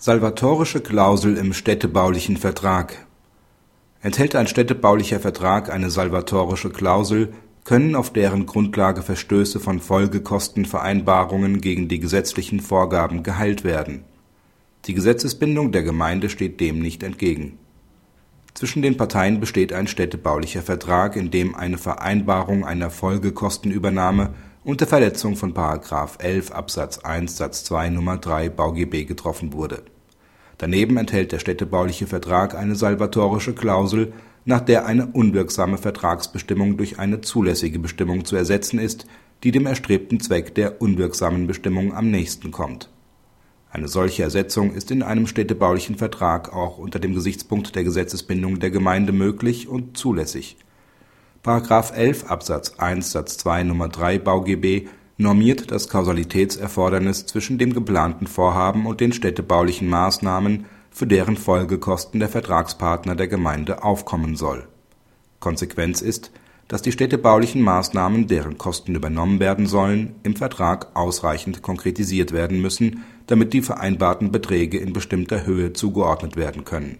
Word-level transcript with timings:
Salvatorische 0.00 0.80
Klausel 0.80 1.36
im 1.36 1.52
städtebaulichen 1.52 2.36
Vertrag 2.36 3.04
Enthält 4.00 4.36
ein 4.36 4.46
städtebaulicher 4.46 5.18
Vertrag 5.18 5.72
eine 5.72 5.90
salvatorische 5.90 6.70
Klausel, 6.70 7.32
können 7.64 7.96
auf 7.96 8.12
deren 8.12 8.46
Grundlage 8.46 9.02
Verstöße 9.02 9.58
von 9.58 9.80
Folgekostenvereinbarungen 9.80 11.60
gegen 11.60 11.88
die 11.88 11.98
gesetzlichen 11.98 12.60
Vorgaben 12.60 13.24
geheilt 13.24 13.64
werden. 13.64 14.04
Die 14.84 14.94
Gesetzesbindung 14.94 15.72
der 15.72 15.82
Gemeinde 15.82 16.30
steht 16.30 16.60
dem 16.60 16.78
nicht 16.78 17.02
entgegen. 17.02 17.58
Zwischen 18.54 18.82
den 18.82 18.96
Parteien 18.96 19.40
besteht 19.40 19.72
ein 19.72 19.88
städtebaulicher 19.88 20.62
Vertrag, 20.62 21.16
in 21.16 21.32
dem 21.32 21.56
eine 21.56 21.76
Vereinbarung 21.76 22.64
einer 22.64 22.90
Folgekostenübernahme 22.90 24.32
unter 24.64 24.86
Verletzung 24.86 25.34
von§ 25.34 25.54
11 26.20 26.50
Absatz 26.50 26.98
1 26.98 27.36
Satz 27.38 27.64
2 27.64 27.86
Nr. 27.86 28.18
3 28.18 28.50
BauGB 28.50 29.06
getroffen 29.06 29.54
wurde. 29.54 29.82
Daneben 30.58 30.96
enthält 30.96 31.30
der 31.30 31.38
städtebauliche 31.38 32.08
Vertrag 32.08 32.56
eine 32.56 32.74
salvatorische 32.74 33.54
Klausel, 33.54 34.12
nach 34.44 34.60
der 34.60 34.86
eine 34.86 35.06
unwirksame 35.06 35.78
Vertragsbestimmung 35.78 36.76
durch 36.76 36.98
eine 36.98 37.20
zulässige 37.20 37.78
Bestimmung 37.78 38.24
zu 38.24 38.34
ersetzen 38.34 38.78
ist, 38.78 39.06
die 39.44 39.52
dem 39.52 39.66
erstrebten 39.66 40.20
Zweck 40.20 40.54
der 40.56 40.82
unwirksamen 40.82 41.46
Bestimmung 41.46 41.94
am 41.94 42.10
nächsten 42.10 42.50
kommt. 42.50 42.90
Eine 43.70 43.86
solche 43.86 44.22
Ersetzung 44.22 44.72
ist 44.72 44.90
in 44.90 45.02
einem 45.02 45.26
städtebaulichen 45.26 45.96
Vertrag 45.96 46.52
auch 46.52 46.78
unter 46.78 46.98
dem 46.98 47.14
Gesichtspunkt 47.14 47.76
der 47.76 47.84
Gesetzesbindung 47.84 48.58
der 48.58 48.70
Gemeinde 48.70 49.12
möglich 49.12 49.68
und 49.68 49.96
zulässig.§ 49.96 50.56
11 51.94 52.24
Absatz 52.24 52.74
1 52.78 53.12
Satz 53.12 53.36
2 53.36 53.60
Nr. 53.60 53.88
3 53.88 54.18
BauGB 54.18 54.88
normiert 55.18 55.70
das 55.72 55.88
Kausalitätserfordernis 55.88 57.26
zwischen 57.26 57.58
dem 57.58 57.74
geplanten 57.74 58.26
Vorhaben 58.26 58.86
und 58.86 59.00
den 59.00 59.12
städtebaulichen 59.12 59.88
Maßnahmen, 59.88 60.64
für 60.90 61.06
deren 61.06 61.36
Folgekosten 61.36 62.20
der 62.20 62.28
Vertragspartner 62.28 63.14
der 63.14 63.28
Gemeinde 63.28 63.82
aufkommen 63.82 64.36
soll. 64.36 64.66
Konsequenz 65.40 66.00
ist, 66.00 66.30
dass 66.68 66.82
die 66.82 66.92
städtebaulichen 66.92 67.62
Maßnahmen, 67.62 68.26
deren 68.26 68.58
Kosten 68.58 68.94
übernommen 68.94 69.40
werden 69.40 69.66
sollen, 69.66 70.14
im 70.22 70.36
Vertrag 70.36 70.94
ausreichend 70.94 71.62
konkretisiert 71.62 72.32
werden 72.32 72.60
müssen, 72.60 73.04
damit 73.26 73.52
die 73.52 73.62
vereinbarten 73.62 74.30
Beträge 74.30 74.78
in 74.78 74.92
bestimmter 74.92 75.46
Höhe 75.46 75.72
zugeordnet 75.72 76.36
werden 76.36 76.64
können. 76.64 76.98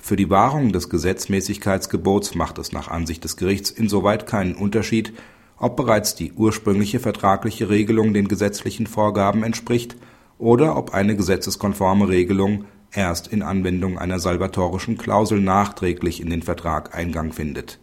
Für 0.00 0.16
die 0.16 0.30
Wahrung 0.30 0.72
des 0.72 0.90
Gesetzmäßigkeitsgebots 0.90 2.34
macht 2.34 2.58
es 2.58 2.72
nach 2.72 2.88
Ansicht 2.88 3.24
des 3.24 3.36
Gerichts 3.36 3.70
insoweit 3.70 4.26
keinen 4.26 4.54
Unterschied, 4.54 5.14
ob 5.58 5.76
bereits 5.76 6.14
die 6.14 6.32
ursprüngliche 6.32 7.00
vertragliche 7.00 7.68
Regelung 7.68 8.12
den 8.12 8.28
gesetzlichen 8.28 8.86
Vorgaben 8.86 9.42
entspricht 9.42 9.96
oder 10.38 10.76
ob 10.76 10.94
eine 10.94 11.16
gesetzeskonforme 11.16 12.08
Regelung 12.08 12.64
erst 12.92 13.28
in 13.28 13.42
Anwendung 13.42 13.98
einer 13.98 14.18
salvatorischen 14.18 14.98
Klausel 14.98 15.40
nachträglich 15.40 16.20
in 16.20 16.30
den 16.30 16.42
Vertrag 16.42 16.96
Eingang 16.96 17.32
findet. 17.32 17.78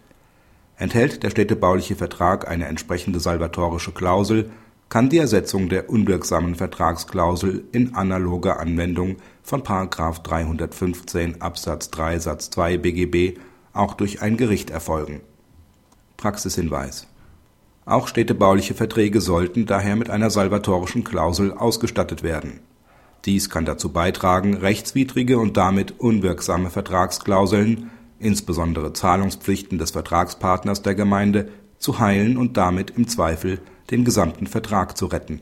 Enthält 0.78 1.24
der 1.24 1.30
städtebauliche 1.30 1.96
Vertrag 1.96 2.48
eine 2.48 2.66
entsprechende 2.66 3.20
salvatorische 3.20 3.92
Klausel, 3.92 4.50
kann 4.90 5.10
die 5.10 5.20
Ersetzung 5.20 5.70
der 5.70 5.90
unwirksamen 5.90 6.56
Vertragsklausel 6.56 7.64
in 7.72 7.96
analoger 7.96 8.60
Anwendung 8.60 9.18
von§ 9.42 9.64
315 10.22 11.42
Absatz 11.42 11.92
3 11.92 12.20
Satz 12.20 12.50
2 12.50 12.78
BGB 12.78 13.40
auch 13.72 13.94
durch 13.94 14.22
ein 14.22 14.36
Gericht 14.36 14.70
erfolgen. 14.70 15.22
Praxishinweis 16.18 17.08
auch 17.92 18.08
städtebauliche 18.08 18.74
Verträge 18.74 19.22
sollten 19.22 19.66
daher 19.66 19.96
mit 19.96 20.10
einer 20.10 20.30
salvatorischen 20.30 21.04
Klausel 21.04 21.54
ausgestattet 21.54 22.24
werden. 22.24 22.60
Dies 23.26 23.50
kann 23.50 23.66
dazu 23.66 23.90
beitragen, 23.90 24.56
rechtswidrige 24.56 25.38
und 25.38 25.58
damit 25.58 26.00
unwirksame 26.00 26.70
Vertragsklauseln, 26.70 27.92
insbesondere 28.20 28.94
Zahlungspflichten 28.94 29.78
des 29.78 29.92
Vertragspartners 29.92 30.82
der 30.82 30.96
Gemeinde, 30.96 31.50
zu 31.78 32.00
heilen 32.00 32.38
und 32.38 32.58
damit 32.58 32.92
im 32.92 33.08
Zweifel 33.08 33.60
den 33.90 34.06
gesamten 34.06 34.48
Vertrag 34.48 34.98
zu 34.98 35.08
retten 35.08 35.42